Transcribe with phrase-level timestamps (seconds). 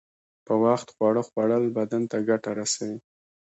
[0.45, 2.97] په وخت خواړه خوړل بدن ته گټه رسوي.